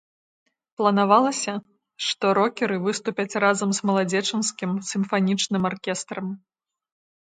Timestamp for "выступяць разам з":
2.87-3.91